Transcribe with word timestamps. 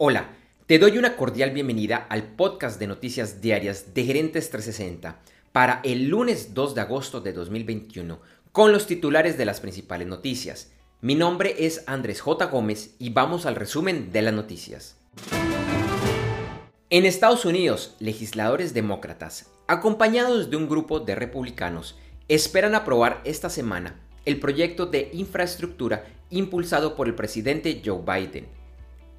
Hola, 0.00 0.28
te 0.68 0.78
doy 0.78 0.96
una 0.96 1.16
cordial 1.16 1.50
bienvenida 1.50 1.96
al 1.96 2.22
podcast 2.22 2.78
de 2.78 2.86
noticias 2.86 3.40
diarias 3.40 3.94
de 3.94 4.04
Gerentes 4.04 4.48
360 4.48 5.18
para 5.50 5.80
el 5.82 6.06
lunes 6.06 6.54
2 6.54 6.76
de 6.76 6.80
agosto 6.82 7.20
de 7.20 7.32
2021 7.32 8.20
con 8.52 8.70
los 8.70 8.86
titulares 8.86 9.36
de 9.36 9.44
las 9.44 9.58
principales 9.58 10.06
noticias. 10.06 10.70
Mi 11.00 11.16
nombre 11.16 11.56
es 11.58 11.82
Andrés 11.88 12.20
J. 12.20 12.44
Gómez 12.46 12.94
y 13.00 13.10
vamos 13.10 13.44
al 13.44 13.56
resumen 13.56 14.12
de 14.12 14.22
las 14.22 14.32
noticias. 14.32 14.96
En 16.90 17.04
Estados 17.04 17.44
Unidos, 17.44 17.96
legisladores 17.98 18.74
demócratas, 18.74 19.50
acompañados 19.66 20.48
de 20.48 20.58
un 20.58 20.68
grupo 20.68 21.00
de 21.00 21.16
republicanos, 21.16 21.98
esperan 22.28 22.76
aprobar 22.76 23.20
esta 23.24 23.50
semana 23.50 23.98
el 24.26 24.38
proyecto 24.38 24.86
de 24.86 25.10
infraestructura 25.12 26.04
impulsado 26.30 26.94
por 26.94 27.08
el 27.08 27.16
presidente 27.16 27.82
Joe 27.84 28.02
Biden. 28.06 28.57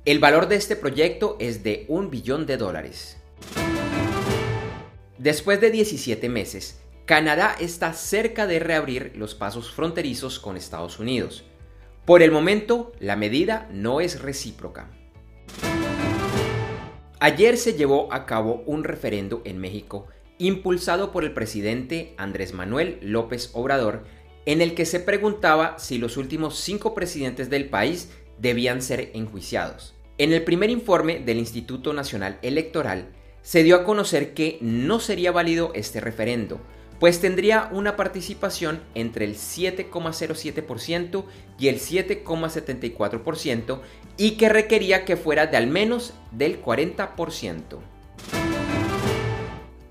El 0.06 0.20
valor 0.20 0.48
de 0.48 0.56
este 0.56 0.78
proyecto 0.78 1.36
es 1.40 1.62
de 1.62 1.86
un 1.90 2.10
billón 2.10 2.46
de 2.46 2.56
dólares. 2.56 3.18
Después 5.18 5.60
de 5.60 5.72
17 5.72 6.30
meses, 6.30 6.80
Canadá 7.06 7.54
está 7.60 7.92
cerca 7.92 8.48
de 8.48 8.60
reabrir 8.60 9.12
los 9.16 9.36
pasos 9.36 9.72
fronterizos 9.72 10.40
con 10.40 10.56
Estados 10.56 11.00
Unidos. 11.00 11.44
Por 12.06 12.22
el 12.22 12.32
momento, 12.32 12.94
la 13.00 13.18
medida 13.18 13.68
no 13.74 14.00
es 14.00 14.22
recíproca. 14.22 14.90
Ayer 17.20 17.58
se 17.58 17.74
llevó 17.74 18.12
a 18.14 18.26
cabo 18.26 18.64
un 18.66 18.86
referendo 18.86 19.42
en 19.44 19.58
México 19.58 20.08
impulsado 20.38 21.12
por 21.12 21.26
el 21.26 21.34
presidente 21.34 22.14
Andrés 22.16 22.54
Manuel 22.54 23.00
López 23.02 23.50
Obrador, 23.52 24.06
en 24.46 24.62
el 24.62 24.74
que 24.74 24.86
se 24.86 25.02
preguntaba 25.02 25.78
si 25.78 25.98
los 25.98 26.16
últimos 26.16 26.58
cinco 26.58 26.96
presidentes 26.96 27.50
del 27.50 27.70
país 27.70 28.10
debían 28.40 28.82
ser 28.82 29.12
enjuiciados. 29.14 29.96
En 30.18 30.34
el 30.34 30.44
primer 30.44 30.70
informe 30.70 31.20
del 31.20 31.38
Instituto 31.38 31.94
Nacional 31.94 32.40
Electoral 32.42 33.10
se 33.42 33.64
dio 33.64 33.78
a 33.78 33.84
conocer 33.84 34.34
que 34.34 34.58
no 34.62 35.00
sería 35.00 35.32
válido 35.32 35.72
este 35.76 36.02
referendo, 36.02 36.60
pues 37.00 37.22
tendría 37.22 37.70
una 37.72 37.96
participación 37.96 38.82
entre 38.96 39.26
el 39.26 39.36
7,07% 39.36 41.26
y 41.58 41.70
el 41.70 41.80
7,74% 41.80 43.80
y 44.18 44.32
que 44.32 44.50
requería 44.50 45.06
que 45.06 45.16
fuera 45.16 45.48
de 45.48 45.56
al 45.56 45.68
menos 45.68 46.14
del 46.32 46.62
40%. 46.62 47.80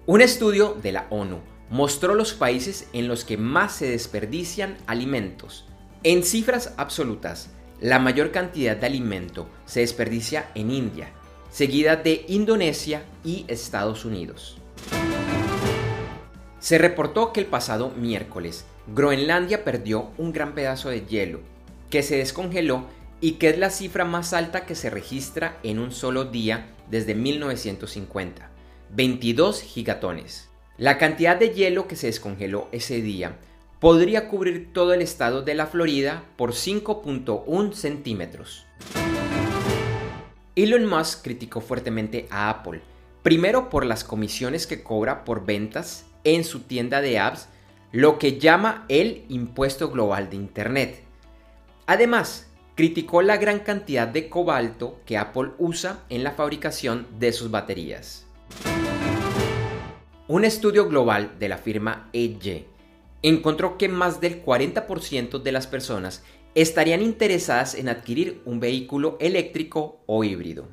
Un 0.04 0.20
estudio 0.20 0.76
de 0.82 0.92
la 0.92 1.06
ONU 1.10 1.40
mostró 1.70 2.14
los 2.14 2.34
países 2.34 2.88
en 2.92 3.08
los 3.08 3.24
que 3.24 3.36
más 3.36 3.76
se 3.76 3.90
desperdician 3.90 4.76
alimentos. 4.86 5.66
En 6.02 6.22
cifras 6.22 6.74
absolutas, 6.76 7.50
la 7.80 7.98
mayor 7.98 8.32
cantidad 8.32 8.76
de 8.76 8.86
alimento 8.86 9.48
se 9.66 9.80
desperdicia 9.80 10.50
en 10.54 10.70
India, 10.70 11.10
seguida 11.50 11.96
de 11.96 12.24
Indonesia 12.28 13.02
y 13.24 13.44
Estados 13.48 14.04
Unidos. 14.04 14.58
Se 16.58 16.78
reportó 16.78 17.32
que 17.32 17.40
el 17.40 17.46
pasado 17.46 17.90
miércoles 17.90 18.64
Groenlandia 18.94 19.64
perdió 19.64 20.10
un 20.18 20.32
gran 20.32 20.54
pedazo 20.54 20.88
de 20.90 21.02
hielo, 21.02 21.40
que 21.90 22.02
se 22.02 22.16
descongeló 22.16 22.86
y 23.20 23.32
que 23.32 23.50
es 23.50 23.58
la 23.58 23.70
cifra 23.70 24.04
más 24.04 24.32
alta 24.32 24.66
que 24.66 24.74
se 24.74 24.90
registra 24.90 25.58
en 25.62 25.78
un 25.78 25.92
solo 25.92 26.24
día 26.24 26.74
desde 26.90 27.14
1950, 27.14 28.50
22 28.90 29.62
gigatones. 29.62 30.48
La 30.78 30.98
cantidad 30.98 31.36
de 31.36 31.50
hielo 31.50 31.86
que 31.86 31.96
se 31.96 32.06
descongeló 32.06 32.68
ese 32.72 33.02
día 33.02 33.36
podría 33.80 34.28
cubrir 34.28 34.72
todo 34.72 34.92
el 34.92 35.02
estado 35.02 35.42
de 35.42 35.54
la 35.54 35.66
Florida 35.66 36.24
por 36.36 36.52
5.1 36.52 37.72
centímetros. 37.72 38.66
Elon 40.56 40.86
Musk 40.86 41.22
criticó 41.22 41.60
fuertemente 41.60 42.26
a 42.30 42.50
Apple, 42.50 42.80
primero 43.22 43.70
por 43.70 43.86
las 43.86 44.02
comisiones 44.02 44.66
que 44.66 44.82
cobra 44.82 45.24
por 45.24 45.46
ventas 45.46 46.06
en 46.24 46.42
su 46.42 46.60
tienda 46.60 47.00
de 47.00 47.20
apps, 47.20 47.48
lo 47.92 48.18
que 48.18 48.38
llama 48.38 48.84
el 48.88 49.24
impuesto 49.28 49.90
global 49.90 50.28
de 50.28 50.36
Internet. 50.36 51.02
Además, 51.86 52.50
criticó 52.74 53.22
la 53.22 53.36
gran 53.36 53.60
cantidad 53.60 54.08
de 54.08 54.28
cobalto 54.28 55.00
que 55.06 55.16
Apple 55.16 55.50
usa 55.58 56.00
en 56.08 56.24
la 56.24 56.32
fabricación 56.32 57.06
de 57.18 57.32
sus 57.32 57.50
baterías. 57.50 58.26
Un 60.26 60.44
estudio 60.44 60.88
global 60.88 61.36
de 61.38 61.48
la 61.48 61.56
firma 61.56 62.10
EY 62.12 62.66
encontró 63.22 63.78
que 63.78 63.88
más 63.88 64.20
del 64.20 64.44
40% 64.44 65.42
de 65.42 65.52
las 65.52 65.66
personas 65.66 66.22
estarían 66.54 67.02
interesadas 67.02 67.74
en 67.74 67.88
adquirir 67.88 68.42
un 68.44 68.60
vehículo 68.60 69.16
eléctrico 69.20 70.00
o 70.06 70.24
híbrido. 70.24 70.68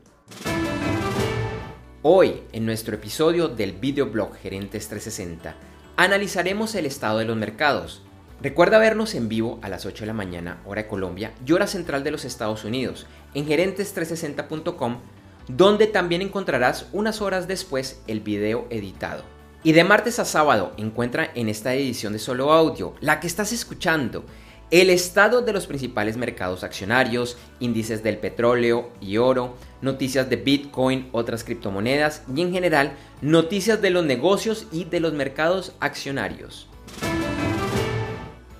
Hoy, 2.02 2.44
en 2.54 2.66
nuestro 2.66 2.96
episodio 2.96 3.48
del 3.48 3.74
videoblog 3.74 4.36
Gerentes 4.36 4.88
360, 4.90 5.56
analizaremos 5.98 6.76
el 6.76 6.86
estado 6.86 7.20
de 7.20 7.26
los 7.26 7.36
mercados. 7.36 8.04
Recuerda 8.42 8.78
vernos 8.78 9.16
en 9.16 9.28
vivo 9.28 9.60
a 9.64 9.70
las 9.70 9.86
8 9.86 10.02
de 10.02 10.08
la 10.08 10.14
mañana, 10.14 10.62
hora 10.66 10.84
de 10.84 10.88
Colombia 10.88 11.34
y 11.46 11.52
hora 11.54 11.68
central 11.68 12.04
de 12.04 12.12
los 12.12 12.26
Estados 12.26 12.64
Unidos, 12.64 13.08
en 13.34 13.48
gerentes360.com, 13.48 15.00
donde 15.48 15.88
también 15.88 16.22
encontrarás 16.22 16.88
unas 16.94 17.22
horas 17.22 17.48
después 17.48 18.02
el 18.08 18.20
video 18.20 18.68
editado. 18.70 19.35
Y 19.66 19.72
de 19.72 19.84
martes 19.84 20.20
a 20.20 20.26
sábado 20.26 20.74
encuentra 20.78 21.32
en 21.34 21.50
esta 21.50 21.74
edición 21.74 22.14
de 22.14 22.20
solo 22.20 22.54
audio, 22.54 22.94
la 23.00 23.20
que 23.20 23.26
estás 23.26 23.52
escuchando, 23.52 24.24
el 24.70 24.92
estado 24.92 25.42
de 25.42 25.54
los 25.54 25.66
principales 25.66 26.18
mercados 26.18 26.64
accionarios, 26.64 27.36
índices 27.60 28.04
del 28.04 28.20
petróleo 28.20 28.92
y 29.02 29.18
oro, 29.18 29.56
noticias 29.82 30.30
de 30.30 30.36
Bitcoin, 30.36 31.10
otras 31.14 31.44
criptomonedas 31.44 32.22
y 32.36 32.44
en 32.44 32.52
general 32.52 32.92
noticias 33.24 33.82
de 33.82 33.90
los 33.90 34.06
negocios 34.06 34.68
y 34.72 34.84
de 34.84 35.00
los 35.00 35.14
mercados 35.14 35.72
accionarios. 35.80 36.68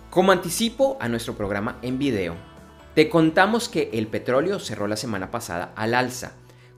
Como 0.10 0.32
anticipo 0.32 0.98
a 1.00 1.08
nuestro 1.08 1.38
programa 1.38 1.78
en 1.84 2.00
video, 2.00 2.34
te 2.96 3.10
contamos 3.10 3.70
que 3.70 3.92
el 3.94 4.08
petróleo 4.08 4.60
cerró 4.60 4.88
la 4.88 4.98
semana 4.98 5.30
pasada 5.30 5.72
al 5.76 5.94
alza 5.94 6.32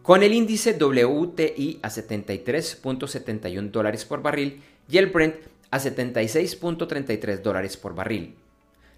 con 0.08 0.24
el 0.24 0.34
índice 0.34 0.76
WTI 0.80 1.80
a 1.82 1.90
73.71 1.90 3.72
dólares 3.72 4.06
por 4.06 4.22
barril 4.22 4.64
y 4.90 5.00
el 5.00 5.08
Brent 5.08 5.36
a 5.70 5.80
76.33 5.80 7.42
dólares 7.42 7.76
por 7.76 7.94
barril. 7.94 8.36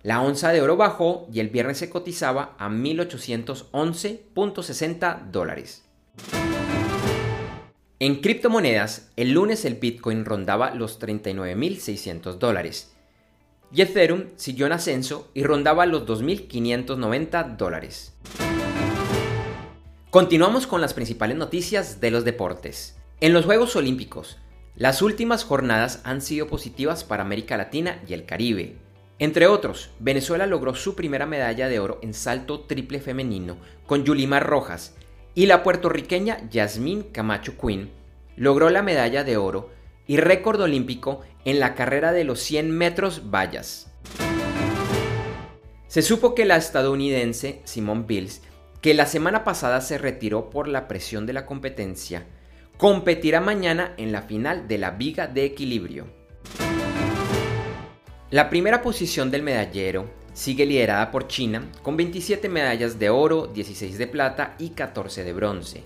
La 0.03 0.21
onza 0.21 0.51
de 0.51 0.61
oro 0.61 0.77
bajó 0.77 1.27
y 1.33 1.39
el 1.39 1.49
viernes 1.49 1.79
se 1.79 1.89
cotizaba 1.89 2.55
a 2.59 2.69
1.811.60 2.69 5.31
dólares. 5.31 5.81
En 7.97 8.21
criptomonedas, 8.21 9.09
el 9.15 9.31
lunes 9.31 9.65
el 9.65 9.77
Bitcoin 9.77 10.25
rondaba 10.25 10.75
los 10.75 11.01
39.600 11.01 12.35
dólares 12.35 12.93
y 13.73 13.81
Ethereum 13.81 14.25
siguió 14.35 14.67
en 14.67 14.73
ascenso 14.73 15.31
y 15.33 15.41
rondaba 15.41 15.87
los 15.87 16.05
2.590 16.05 17.57
dólares. 17.57 18.13
Continuamos 20.11 20.65
con 20.65 20.81
las 20.81 20.95
principales 20.95 21.37
noticias 21.37 22.01
de 22.01 22.09
los 22.09 22.25
deportes. 22.25 22.97
En 23.21 23.31
los 23.31 23.45
Juegos 23.45 23.75
Olímpicos, 23.75 24.39
las 24.75 25.03
últimas 25.03 25.43
jornadas 25.43 26.01
han 26.03 26.21
sido 26.21 26.47
positivas 26.47 27.03
para 27.03 27.21
América 27.21 27.57
Latina 27.57 28.01
y 28.07 28.13
el 28.13 28.25
Caribe. 28.25 28.77
Entre 29.19 29.45
otros, 29.45 29.91
Venezuela 29.99 30.47
logró 30.47 30.73
su 30.73 30.95
primera 30.95 31.27
medalla 31.27 31.69
de 31.69 31.79
oro 31.79 31.99
en 32.01 32.15
salto 32.15 32.61
triple 32.61 32.99
femenino 32.99 33.57
con 33.85 34.03
Yulimar 34.03 34.47
Rojas 34.47 34.95
y 35.35 35.45
la 35.45 35.61
puertorriqueña 35.61 36.49
Yasmín 36.49 37.03
Camacho 37.03 37.53
Quinn 37.55 37.91
logró 38.35 38.71
la 38.71 38.81
medalla 38.81 39.23
de 39.23 39.37
oro 39.37 39.69
y 40.07 40.17
récord 40.17 40.59
olímpico 40.59 41.21
en 41.45 41.59
la 41.59 41.75
carrera 41.75 42.13
de 42.13 42.23
los 42.23 42.39
100 42.39 42.71
metros 42.71 43.29
vallas. 43.29 43.91
Se 45.85 46.01
supo 46.01 46.33
que 46.33 46.45
la 46.45 46.55
estadounidense 46.55 47.61
Simone 47.63 48.05
Bills 48.07 48.41
que 48.81 48.93
la 48.93 49.05
semana 49.05 49.43
pasada 49.43 49.81
se 49.81 49.97
retiró 49.97 50.49
por 50.49 50.67
la 50.67 50.87
presión 50.87 51.25
de 51.25 51.33
la 51.33 51.45
competencia, 51.45 52.25
competirá 52.77 53.41
mañana 53.41 53.93
en 53.97 54.11
la 54.11 54.21
final 54.21 54.67
de 54.67 54.77
la 54.77 54.91
Viga 54.91 55.27
de 55.27 55.43
Equilibrio. 55.43 56.07
La 58.31 58.49
primera 58.49 58.81
posición 58.81 59.31
del 59.31 59.43
medallero 59.43 60.09
sigue 60.33 60.65
liderada 60.65 61.11
por 61.11 61.27
China 61.27 61.69
con 61.81 61.97
27 61.97 62.47
medallas 62.47 62.99
de 62.99 63.09
oro, 63.09 63.47
16 63.47 63.97
de 63.97 64.07
plata 64.07 64.55
y 64.59 64.69
14 64.69 65.25
de 65.25 65.33
bronce. 65.33 65.83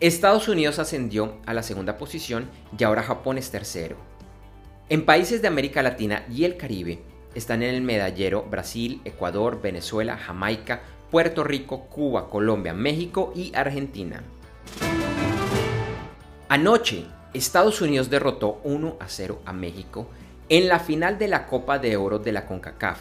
Estados 0.00 0.48
Unidos 0.48 0.78
ascendió 0.78 1.38
a 1.46 1.54
la 1.54 1.62
segunda 1.62 1.96
posición 1.96 2.50
y 2.76 2.84
ahora 2.84 3.02
Japón 3.02 3.38
es 3.38 3.50
tercero. 3.50 3.96
En 4.90 5.06
países 5.06 5.40
de 5.40 5.48
América 5.48 5.82
Latina 5.82 6.26
y 6.28 6.44
el 6.44 6.58
Caribe 6.58 7.00
están 7.34 7.62
en 7.62 7.74
el 7.74 7.80
medallero 7.80 8.42
Brasil, 8.42 9.00
Ecuador, 9.04 9.62
Venezuela, 9.62 10.18
Jamaica, 10.18 10.82
Puerto 11.14 11.44
Rico, 11.44 11.82
Cuba, 11.82 12.28
Colombia, 12.28 12.74
México 12.74 13.32
y 13.36 13.54
Argentina. 13.54 14.24
Anoche, 16.48 17.04
Estados 17.32 17.80
Unidos 17.80 18.10
derrotó 18.10 18.60
1 18.64 18.96
a 18.98 19.08
0 19.08 19.40
a 19.44 19.52
México 19.52 20.08
en 20.48 20.66
la 20.66 20.80
final 20.80 21.16
de 21.16 21.28
la 21.28 21.46
Copa 21.46 21.78
de 21.78 21.96
Oro 21.96 22.18
de 22.18 22.32
la 22.32 22.46
CONCACAF, 22.46 22.98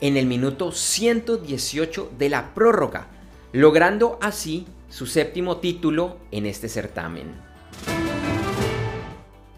en 0.00 0.16
el 0.16 0.24
minuto 0.24 0.72
118 0.72 2.12
de 2.16 2.30
la 2.30 2.54
prórroga, 2.54 3.08
logrando 3.52 4.18
así 4.22 4.66
su 4.88 5.04
séptimo 5.04 5.58
título 5.58 6.16
en 6.30 6.46
este 6.46 6.66
certamen. 6.66 7.34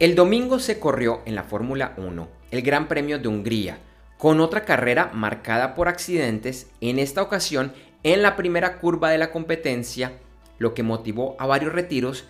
El 0.01 0.17
domingo 0.17 0.59
se 0.59 0.81
corrió 0.81 1.21
en 1.25 1.37
la 1.37 1.45
Fórmula 1.45 1.95
1 1.99 2.29
el 2.51 2.63
Gran 2.63 2.89
Premio 2.89 3.21
de 3.21 3.29
Hungría, 3.29 3.79
con 4.19 4.41
otra 4.41 4.65
carrera 4.65 5.11
marcada 5.15 5.77
por 5.77 5.87
accidentes, 5.87 6.69
en 6.81 7.01
esta 7.01 7.23
ocasión 7.23 7.73
en 8.03 8.23
la 8.23 8.37
primera 8.37 8.79
curva 8.79 9.11
de 9.11 9.19
la 9.19 9.31
competencia, 9.31 10.13
lo 10.59 10.75
que 10.75 10.83
motivó 10.83 11.37
a 11.39 11.47
varios 11.47 11.73
retiros 11.73 12.25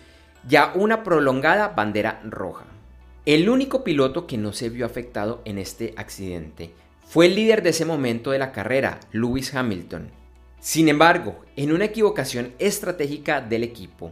y 0.49 0.55
a 0.55 0.71
una 0.75 1.03
prolongada 1.03 1.69
bandera 1.69 2.21
roja. 2.23 2.65
El 3.25 3.49
único 3.49 3.83
piloto 3.83 4.27
que 4.27 4.37
no 4.37 4.51
se 4.51 4.69
vio 4.69 4.85
afectado 4.85 5.41
en 5.45 5.57
este 5.57 5.93
accidente 5.97 6.71
fue 7.05 7.27
el 7.27 7.35
líder 7.35 7.63
de 7.63 7.69
ese 7.69 7.85
momento 7.85 8.31
de 8.31 8.39
la 8.39 8.51
carrera, 8.51 8.99
Lewis 9.11 9.53
Hamilton. 9.53 10.09
Sin 10.59 10.89
embargo, 10.89 11.43
en 11.55 11.71
una 11.71 11.85
equivocación 11.85 12.53
estratégica 12.59 13.41
del 13.41 13.63
equipo, 13.63 14.11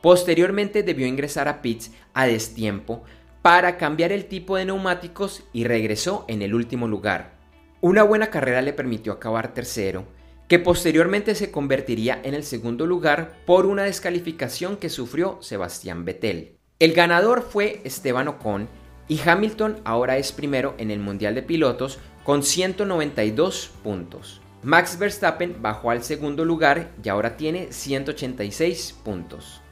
posteriormente 0.00 0.82
debió 0.82 1.06
ingresar 1.06 1.48
a 1.48 1.62
pits 1.62 1.92
a 2.12 2.26
destiempo 2.26 3.02
para 3.40 3.76
cambiar 3.76 4.12
el 4.12 4.26
tipo 4.26 4.56
de 4.56 4.64
neumáticos 4.64 5.44
y 5.52 5.64
regresó 5.64 6.24
en 6.28 6.42
el 6.42 6.54
último 6.54 6.86
lugar. 6.86 7.32
Una 7.80 8.04
buena 8.04 8.30
carrera 8.30 8.62
le 8.62 8.72
permitió 8.72 9.12
acabar 9.12 9.54
tercero, 9.54 10.04
que 10.52 10.58
posteriormente 10.58 11.34
se 11.34 11.50
convertiría 11.50 12.20
en 12.24 12.34
el 12.34 12.44
segundo 12.44 12.84
lugar 12.84 13.38
por 13.46 13.64
una 13.64 13.84
descalificación 13.84 14.76
que 14.76 14.90
sufrió 14.90 15.38
Sebastián 15.40 16.04
Vettel. 16.04 16.58
El 16.78 16.92
ganador 16.92 17.40
fue 17.40 17.80
Esteban 17.84 18.28
Ocon 18.28 18.68
y 19.08 19.18
Hamilton 19.26 19.80
ahora 19.84 20.18
es 20.18 20.30
primero 20.30 20.74
en 20.76 20.90
el 20.90 20.98
Mundial 20.98 21.34
de 21.34 21.42
Pilotos 21.42 22.00
con 22.22 22.42
192 22.42 23.70
puntos. 23.82 24.42
Max 24.62 24.98
Verstappen 24.98 25.62
bajó 25.62 25.90
al 25.90 26.02
segundo 26.02 26.44
lugar 26.44 26.92
y 27.02 27.08
ahora 27.08 27.38
tiene 27.38 27.72
186 27.72 28.98
puntos. 29.02 29.62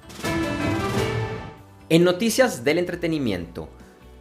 En 1.91 2.05
noticias 2.05 2.65
del 2.65 2.79
entretenimiento, 2.79 3.69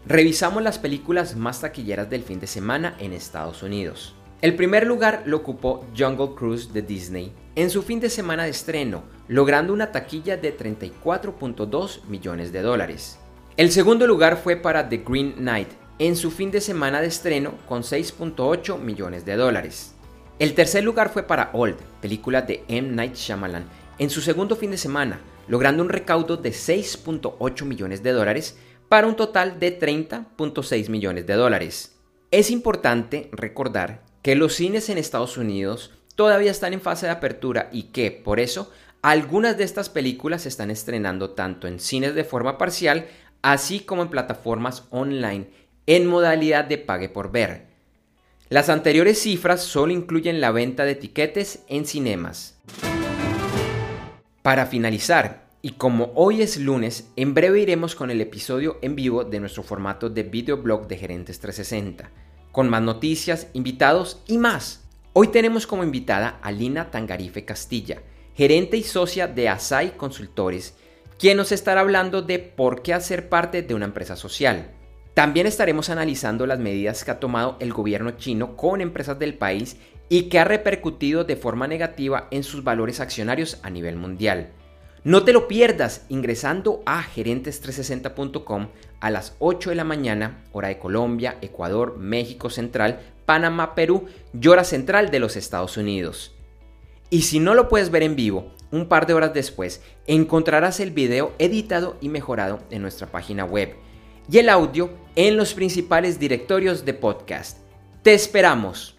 revisamos 0.05 0.61
las 0.61 0.77
películas 0.77 1.37
más 1.37 1.61
taquilleras 1.61 2.09
del 2.09 2.23
fin 2.23 2.41
de 2.41 2.47
semana 2.47 2.97
en 2.99 3.13
Estados 3.13 3.63
Unidos. 3.63 4.13
El 4.41 4.55
primer 4.55 4.87
lugar 4.87 5.23
lo 5.25 5.35
ocupó 5.35 5.85
Jungle 5.97 6.33
Cruise 6.33 6.71
de 6.71 6.81
Disney 6.81 7.33
en 7.55 7.69
su 7.69 7.83
fin 7.83 7.99
de 7.99 8.09
semana 8.09 8.45
de 8.45 8.51
estreno, 8.51 9.03
logrando 9.27 9.73
una 9.73 9.91
taquilla 9.91 10.37
de 10.37 10.57
34.2 10.57 12.05
millones 12.05 12.53
de 12.53 12.61
dólares. 12.61 13.19
El 13.57 13.69
segundo 13.69 14.07
lugar 14.07 14.37
fue 14.41 14.55
para 14.55 14.87
The 14.87 15.03
Green 15.05 15.33
Knight 15.33 15.67
en 15.99 16.15
su 16.15 16.31
fin 16.31 16.51
de 16.51 16.61
semana 16.61 17.01
de 17.01 17.07
estreno 17.07 17.55
con 17.67 17.83
6.8 17.83 18.79
millones 18.79 19.25
de 19.25 19.35
dólares. 19.35 19.95
El 20.39 20.53
tercer 20.53 20.85
lugar 20.85 21.09
fue 21.09 21.23
para 21.23 21.49
Old, 21.51 21.75
película 22.01 22.41
de 22.41 22.63
M. 22.69 22.91
Night 22.95 23.15
Shyamalan, 23.15 23.65
en 23.97 24.09
su 24.09 24.21
segundo 24.21 24.55
fin 24.55 24.71
de 24.71 24.77
semana, 24.77 25.19
logrando 25.49 25.83
un 25.83 25.89
recaudo 25.89 26.37
de 26.37 26.51
6.8 26.51 27.65
millones 27.65 28.03
de 28.03 28.13
dólares 28.13 28.57
para 28.87 29.05
un 29.05 29.17
total 29.17 29.59
de 29.59 29.77
30.6 29.77 30.87
millones 30.87 31.27
de 31.27 31.33
dólares. 31.33 31.99
Es 32.31 32.51
importante 32.51 33.27
recordar 33.33 34.07
que 34.21 34.35
los 34.35 34.55
cines 34.55 34.89
en 34.89 34.97
Estados 34.97 35.37
Unidos 35.37 35.91
todavía 36.15 36.51
están 36.51 36.73
en 36.73 36.81
fase 36.81 37.05
de 37.05 37.13
apertura 37.13 37.69
y 37.71 37.83
que, 37.83 38.11
por 38.11 38.39
eso, 38.39 38.71
algunas 39.01 39.57
de 39.57 39.63
estas 39.63 39.89
películas 39.89 40.41
se 40.41 40.49
están 40.49 40.71
estrenando 40.71 41.31
tanto 41.31 41.67
en 41.67 41.79
cines 41.79 42.15
de 42.15 42.25
forma 42.25 42.57
parcial, 42.57 43.07
así 43.41 43.79
como 43.79 44.01
en 44.01 44.09
plataformas 44.09 44.83
online 44.89 45.47
en 45.85 46.05
modalidad 46.05 46.65
de 46.65 46.77
pague 46.77 47.09
por 47.09 47.31
ver. 47.31 47.67
Las 48.49 48.69
anteriores 48.69 49.19
cifras 49.19 49.61
solo 49.61 49.93
incluyen 49.93 50.41
la 50.41 50.51
venta 50.51 50.83
de 50.83 50.91
etiquetes 50.91 51.63
en 51.67 51.85
cinemas. 51.85 52.59
Para 54.41 54.65
finalizar, 54.65 55.47
y 55.61 55.71
como 55.73 56.11
hoy 56.15 56.41
es 56.41 56.57
lunes, 56.57 57.09
en 57.15 57.33
breve 57.33 57.61
iremos 57.61 57.95
con 57.95 58.11
el 58.11 58.21
episodio 58.21 58.77
en 58.81 58.95
vivo 58.95 59.23
de 59.23 59.39
nuestro 59.39 59.63
formato 59.63 60.09
de 60.09 60.23
videoblog 60.23 60.87
de 60.87 60.97
Gerentes 60.97 61.39
360, 61.39 62.09
con 62.51 62.69
más 62.69 62.81
noticias, 62.81 63.47
invitados 63.53 64.21
y 64.27 64.37
más. 64.37 64.85
Hoy 65.13 65.29
tenemos 65.29 65.67
como 65.67 65.83
invitada 65.83 66.39
a 66.41 66.51
Lina 66.51 66.91
Tangarife 66.91 67.45
Castilla, 67.45 68.01
gerente 68.35 68.77
y 68.77 68.83
socia 68.83 69.27
de 69.27 69.49
Asai 69.49 69.97
Consultores, 69.97 70.75
quien 71.17 71.37
nos 71.37 71.51
estará 71.51 71.81
hablando 71.81 72.21
de 72.21 72.39
por 72.39 72.81
qué 72.81 72.93
hacer 72.93 73.29
parte 73.29 73.61
de 73.61 73.73
una 73.73 73.85
empresa 73.85 74.15
social. 74.15 74.71
También 75.13 75.47
estaremos 75.47 75.89
analizando 75.89 76.45
las 76.45 76.59
medidas 76.59 77.03
que 77.03 77.11
ha 77.11 77.19
tomado 77.19 77.57
el 77.59 77.73
gobierno 77.73 78.11
chino 78.11 78.55
con 78.55 78.79
empresas 78.79 79.19
del 79.19 79.33
país 79.33 79.77
y 80.07 80.23
que 80.23 80.39
ha 80.39 80.45
repercutido 80.45 81.25
de 81.25 81.35
forma 81.35 81.67
negativa 81.67 82.27
en 82.31 82.43
sus 82.43 82.63
valores 82.63 82.99
accionarios 82.99 83.59
a 83.61 83.69
nivel 83.69 83.97
mundial. 83.97 84.51
No 85.03 85.23
te 85.23 85.31
lo 85.31 85.47
pierdas 85.47 86.05
ingresando 86.09 86.83
a 86.85 87.03
gerentes360.com 87.03 88.67
a 88.99 89.09
las 89.09 89.35
8 89.39 89.69
de 89.69 89.75
la 89.75 89.85
mañana, 89.85 90.43
hora 90.51 90.67
de 90.67 90.77
Colombia, 90.77 91.37
Ecuador, 91.41 91.97
México 91.97 92.49
Central, 92.49 92.99
Panamá, 93.25 93.75
Perú 93.75 94.07
y 94.33 94.47
hora 94.47 94.63
central 94.63 95.09
de 95.09 95.19
los 95.19 95.37
Estados 95.37 95.77
Unidos. 95.77 96.35
Y 97.09 97.21
si 97.21 97.39
no 97.39 97.55
lo 97.55 97.69
puedes 97.69 97.91
ver 97.91 98.03
en 98.03 98.15
vivo, 98.15 98.51
un 98.71 98.87
par 98.87 99.07
de 99.07 99.13
horas 99.13 99.33
después 99.33 99.81
encontrarás 100.05 100.79
el 100.79 100.91
video 100.91 101.33
editado 101.39 101.97
y 102.01 102.09
mejorado 102.09 102.59
en 102.69 102.81
nuestra 102.81 103.07
página 103.07 103.45
web 103.45 103.75
y 104.29 104.37
el 104.37 104.49
audio 104.49 104.91
en 105.15 105.37
los 105.37 105.53
principales 105.53 106.19
directorios 106.19 106.85
de 106.85 106.93
podcast. 106.93 107.59
Te 108.03 108.13
esperamos. 108.13 108.98